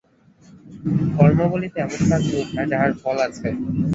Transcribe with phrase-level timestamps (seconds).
[1.15, 3.47] কর্ম বলিতে এমন কাজ বুঝায়, যাহার ফল আছে।